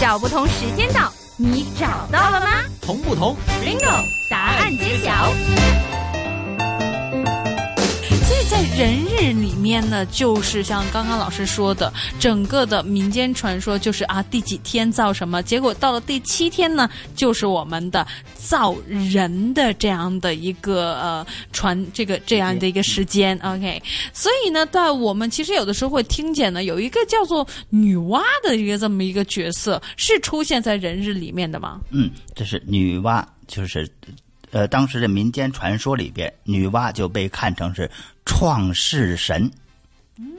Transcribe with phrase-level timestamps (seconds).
[0.00, 5.32] 找不同时间到，你找到了吗同不同？？Bingo，答案揭晓。
[8.58, 23.38] 在人日里面呢，就是像刚刚老师说的，整个的民间传说就是啊，第几天造什么，结果到了第七天呢，就是我们的造人的这样的一个呃传这个这样的一个时间。
[23.44, 23.80] OK，
[24.12, 31.80] 所以呢，在我们其实有的时候会听见呢，有一个叫做女娲的一个这么一个角色，是出现在人日里面的吗？
[31.90, 33.88] 嗯，这是女娲，就是
[34.50, 37.90] 呃，当时的民间传说里边，女娲就被看成是
[38.24, 39.50] 创世神，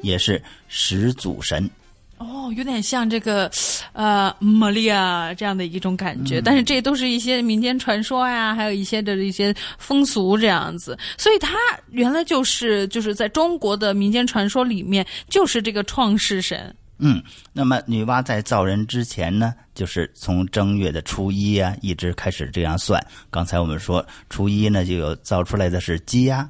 [0.02, 1.70] 也是始祖神。
[2.18, 3.50] 哦，有点像这个，
[3.94, 11.56] 呃，玛利亚这样的一种感觉，但是这都是一些民间传说呀，还有一些的一些风俗这样子，所以它
[11.92, 16.76] 原来就是就是在中国的民间传说里面，就是这个创世神。
[17.00, 23.02] 嗯，那么女娲在造人之前呢，就是从正月的初一啊，一直开始这样算。
[23.32, 26.50] 刚才我们说初一呢，就有造出来的是鸡呀、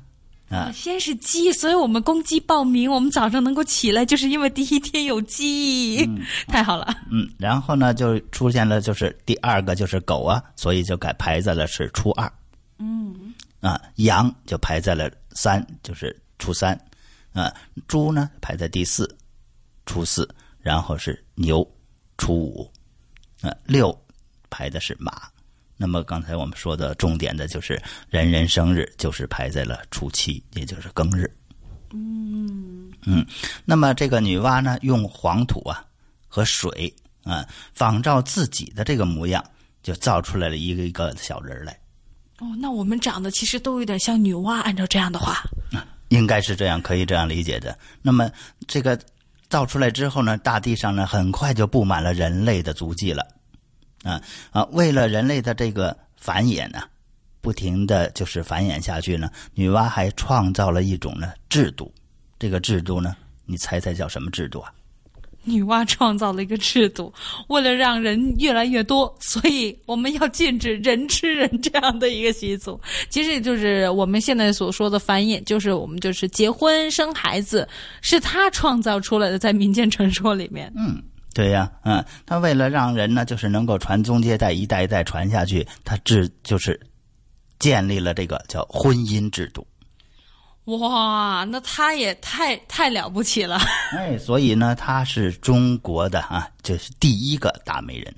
[0.50, 6.04] 啊，先是鸡，所以我们公鸡报名，我们早上能够起来，就是因为第一天有鸡，
[6.48, 6.96] 太好了。
[7.12, 12.32] 嗯，然后呢，就出现了就是第二个就是狗啊，所以就改排在了是初二。
[12.80, 16.76] 嗯，啊，羊就排在了三，就是初三。
[17.32, 17.54] 啊，
[17.88, 19.08] 猪呢排在第四，
[19.86, 20.28] 初四，
[20.70, 21.68] 然后是牛，
[22.16, 22.72] 初五。
[23.42, 23.90] 啊，六
[24.52, 25.28] 排的是马。
[25.78, 31.28] 那么刚才我们说的重点的就是人人生日，就是排在了初七，也就是庚日。
[31.92, 33.26] 嗯嗯
[33.66, 35.84] 那么这个女娲呢，用黄土啊
[36.28, 39.44] 和水啊，仿照自己的这个模样，
[39.82, 41.74] 就造出来了一个一个小人儿来。
[42.38, 45.42] 哦，那我们长得其实都有点像女娲，按照这样的话，
[46.10, 47.76] 应该是这样，可以这样理解的。
[48.04, 48.30] 那么
[48.68, 49.00] 这个
[49.50, 53.28] 造出来之后呢，大地上呢很快就布满了人类的足迹了，
[54.04, 56.84] 啊啊，为了人类的这个繁衍呢，
[57.42, 61.92] 不停的就是繁衍下去呢，女娲还创造了一种呢制度，
[62.38, 63.16] 这个制度呢，
[63.46, 64.72] 你猜猜叫什么制度啊？
[65.50, 67.12] 女娲创造了一个制度，
[67.48, 72.80] 为了让人越来越多，所以我们要禁止人吃人这样的一个习俗。
[73.10, 77.68] 其实就是我们现在所说的繁衍，就是我们就是结婚生孩子，
[78.02, 80.72] 是他创造出来的，在民间传说里面。
[80.76, 81.02] 嗯，
[81.34, 86.80] 对呀，嗯，他为了让人呢，就是能够传宗接代，一代一代传下去，他制就是
[87.58, 89.66] 建立了这个叫婚姻制度。
[90.78, 93.58] 哇，那他也太太了不起了！
[93.98, 98.14] 哎，所以呢，他是中国的啊，就是第一个大媒人。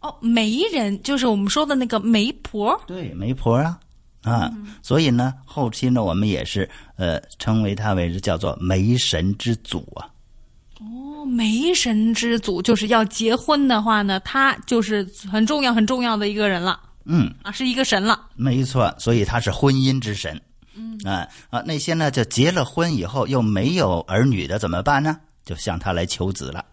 [0.00, 2.78] 哦，媒人就是我们说的那个媒婆。
[2.86, 3.78] 对，媒婆啊，
[4.22, 10.08] 啊，所以呢，后期呢，我们也是呃，称为他为叫做媒神之祖啊。
[10.80, 18.28] 哦，媒神之祖就是要结婚的话呢，他就是很重要很重要的一个人了嗯，啊，是一个神了。
[18.34, 20.38] 没错，所以他是婚姻之神。
[20.76, 25.18] 嗯啊啊，那些呢，就结了婚以后又没有儿女的怎么办呢？
[25.44, 26.64] 就向他来求子了。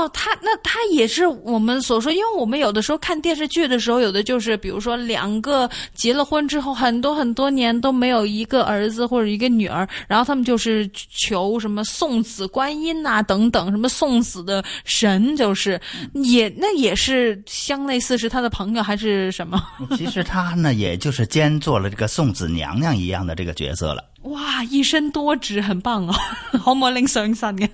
[0.00, 15.80] 哦，他那他也是我们所说，因为我们有的时候看电视剧的时候，有的就是比如说两个结了婚之后很多很多年都没有一个儿子或者一个女儿，然后他们就是求什么送子观音呐、等等，什么送子的神，就是
[16.14, 19.62] 也那也是相类似是他的朋友还是什么？
[19.96, 24.04] 其实他呢，也就是兼做了这个送子娘娘一样的这个角色了。
[24.22, 26.14] 哇，一身多职，很棒哦，
[26.52, 27.68] 可唔可以拎上身嘅？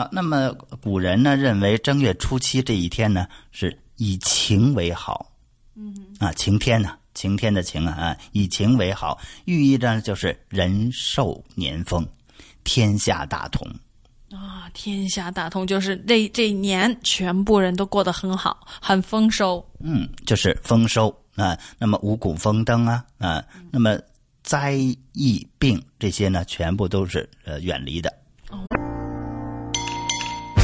[0.00, 0.50] 啊，那么
[0.82, 5.30] 古人呢认为正月初七这一天呢是以晴为好，
[5.76, 12.06] 嗯啊晴天呢、晴天的晴啊啊以晴为好，寓意着就是人寿年丰，
[12.64, 13.68] 天下大同。
[14.30, 19.62] 啊，天下大同，就是这这一年全部人都过得很好，很丰收。
[19.80, 21.58] 嗯，就是丰收啊。
[21.78, 23.98] 那么五谷丰登啊啊，那么
[24.42, 24.76] 灾
[25.12, 28.19] 疫病这些呢，全部都是呃远离的。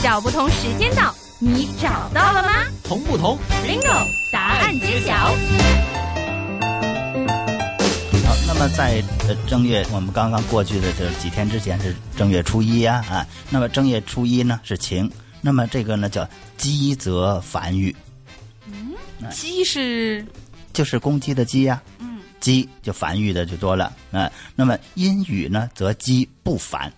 [0.02, 5.14] 找不同时间到，你找到了吗同不同？？Bingo，答案揭晓。
[8.24, 15.10] 好，那么在呃正月，我们刚刚过去的这几天之前是正月初一呀啊那么正月初一呢是晴，
[15.40, 17.94] 那么这个呢叫鸡则繁育，
[18.66, 18.94] 嗯
[19.30, 20.24] 鸡是
[20.72, 26.92] 就是公鸡的鸡呀、嗯，鸡就繁育的就多了啊、那么阴雨呢则鸡不繁，哦，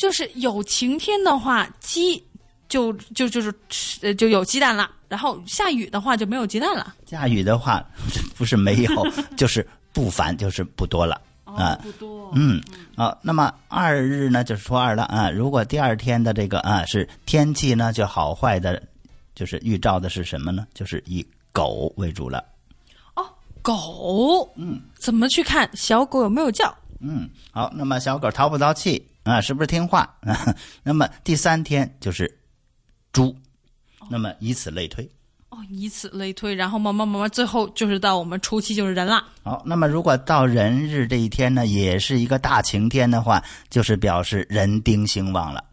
[0.00, 2.24] 就是有晴天的话，鸡
[2.70, 6.94] 就就就是吃就有鸡蛋了，然后下雨的话就没有鸡蛋了。
[7.04, 7.84] 下雨的话
[8.34, 9.06] 不是没有，
[9.36, 11.20] 就是不繁，就是不多了。
[11.44, 12.62] 啊，不多，嗯，
[12.96, 15.28] 好，那么二日呢就是初二了啊。
[15.28, 18.82] 如果第二天的这个啊是天气呢就好坏的，
[19.34, 20.66] 就是预兆的是什么呢？
[20.72, 22.42] 就是以狗为主了。
[23.16, 23.26] 哦，
[23.60, 26.74] 狗，嗯，怎么去看小狗有没有叫？
[27.00, 29.40] 嗯，好，那么小狗淘不淘气啊？
[29.40, 30.00] 是不是听话？
[30.22, 32.38] 啊、那么第三天就是
[33.12, 33.36] 猪，
[34.08, 35.08] 那么以此类推。
[35.50, 39.24] 哦，以此类推，然后慢慢慢慢，最后就是到我们初七就是人了。
[39.42, 45.64] 好，那么如果到人日这一天呢，也是一个大晴天的话，就是表示人丁兴旺了。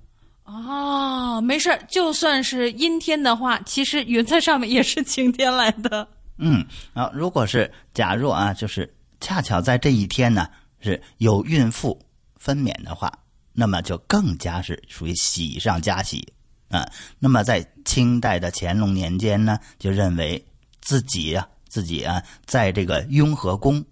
[0.45, 6.07] 哦，没事儿，就算是阴天的话，其实云在上面也是晴天来的。
[6.37, 6.65] 嗯，
[6.95, 10.47] 好，如果是假若啊，就是恰巧在这一天呢
[10.79, 11.99] 是有孕妇
[12.35, 13.11] 分娩的话，
[13.59, 16.31] 那么就更加是属于喜上加喜
[16.69, 16.87] 啊。
[17.17, 20.45] 那么在清代的乾隆年间呢，就认为
[20.79, 23.83] 自己啊自己啊在这个雍和宫，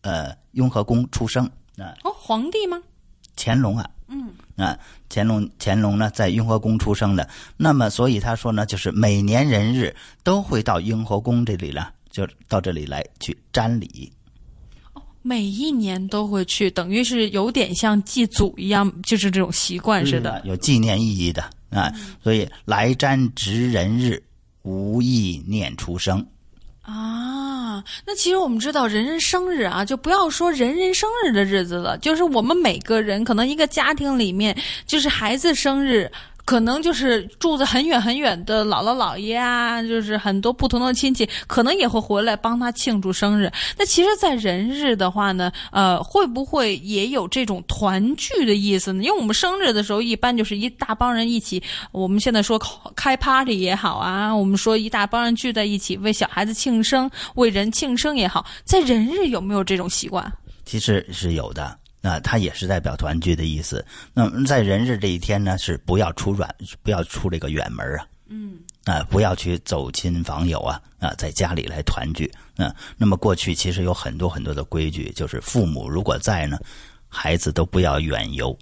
[0.00, 1.46] 呃雍和宫出生
[1.78, 2.82] 啊，哦，皇帝吗？
[3.36, 4.76] 乾隆啊，嗯啊，
[5.08, 9.94] 乾隆乾隆呢在雍和宫出生的，那么所以他说呢，就是每年人日
[10.24, 14.12] 都会到雍和宫这里呢，就到这里来去瞻礼。
[15.26, 20.30] 每一年都会去，等于是有点像祭祖一样，就是这种习惯似的。
[20.30, 21.92] 啊有纪念意义的啊，
[22.22, 24.22] 所以来瞻值人日，
[24.62, 26.24] 无意念出生。
[26.82, 34.56] 啊，那其实我们知道人人生日啊，就不要说人人生日的日子了，就是我们每个人可能一个家庭里面，
[34.86, 36.08] 就是孩子生日。
[36.46, 43.52] 可能就是住在很远很远的姥姥姥爷啊，就是很多不同的亲戚，可能也会回来帮他庆祝生日。
[43.76, 49.02] 那其实，在人日的话呢，呃，会不会也有这种团聚的意思呢？
[49.02, 51.60] 因为我们生日的时候，一般就是一大帮人一起，
[51.90, 52.56] 我们现在说
[52.94, 60.32] 开 party 也好啊，我们说一大帮人聚在一起为小孩子庆生、为人庆生也好，在人日有没有这种习惯？
[60.64, 61.76] 其实是有的。
[62.02, 63.84] 啊，它也是代表团聚的意思。
[64.14, 68.06] 那么在人日这一天呢，是不要出远，不要出这个远门啊。
[68.28, 68.58] 嗯。
[68.84, 72.32] 啊，不要去走亲访友啊啊，在家里来团聚。
[72.56, 76.56] 嗯、啊，那么过去其实有很多很多的规矩，就是父母如果在呢，
[77.08, 78.56] 孩子都不要远游。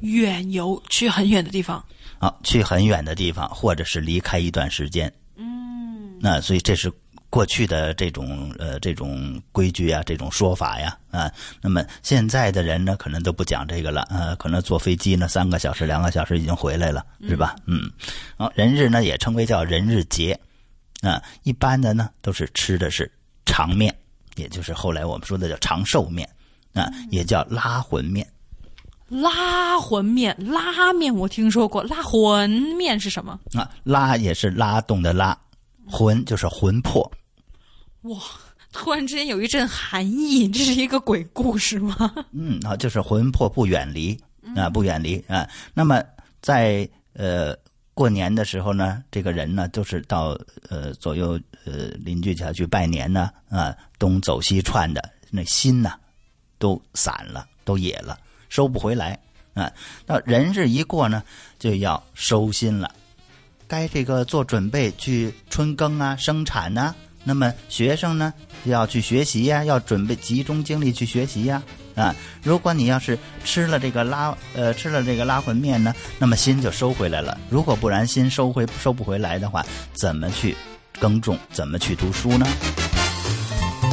[0.00, 1.84] 远游去很远的地方。
[2.18, 5.12] 啊，去很远的地方，或者是离开一段时间。
[5.36, 6.18] 嗯。
[6.20, 6.92] 那所以这是。
[7.36, 11.30] 过去的这种呃这种规矩啊，这种说法呀啊，
[11.60, 17.54] 那么现在的人呢，可能都不讲这个了，呃，可能坐飞机呢三个小时、两个小时已经回来了，是吧？
[17.66, 17.92] 嗯，
[18.38, 20.32] 好，人日呢也称为叫人日节，
[21.02, 23.12] 啊，一般的呢都是吃的是
[23.44, 23.94] 长面，
[24.36, 26.26] 也就是后来我们说的叫长寿面，
[26.72, 28.26] 啊，也叫拉魂面。
[29.10, 32.48] 拉魂面、拉面我听说过，拉魂
[32.78, 33.38] 面是什么？
[33.52, 35.38] 啊，拉也是拉动的拉，
[35.86, 37.12] 魂就是魂魄。
[38.08, 38.20] 哇！
[38.72, 42.12] 突然之间有一阵寒意，这是一个鬼故事吗？
[42.32, 44.18] 嗯啊，就是魂魄不远离
[44.54, 45.48] 啊，不远离啊。
[45.72, 46.02] 那么
[46.42, 47.56] 在呃
[47.94, 50.38] 过年的时候呢，这个人呢，就是到
[50.68, 55.92] 呃左右呃邻居家去拜年呢啊，东走西串的，那心呢
[56.58, 58.18] 都散了，都野了，
[58.50, 59.18] 收不回来
[59.54, 59.72] 啊。
[60.04, 61.22] 那人日一过呢，
[61.58, 62.94] 就要收心了，
[63.66, 66.96] 该这个做准备去春耕啊，生产呐、啊。
[67.28, 68.32] 那么学生呢
[68.64, 71.60] 要去学习呀、要准备集中精力去学习呀、
[71.96, 77.36] 啊，如果你要是吃了这个拉呃吃了这个拉魂面呢，那么心就收回来了。
[77.50, 80.56] 如果不然心收回收不回来的话，怎么去
[81.00, 82.46] 耕种，怎么去读书呢？